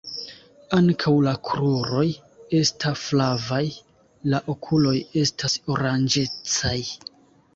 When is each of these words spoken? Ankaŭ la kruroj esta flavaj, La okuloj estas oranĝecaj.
Ankaŭ 0.75 1.11
la 1.25 1.31
kruroj 1.49 2.05
esta 2.61 2.93
flavaj, 3.01 3.61
La 4.33 4.41
okuloj 4.55 4.97
estas 5.25 5.59
oranĝecaj. 5.75 6.77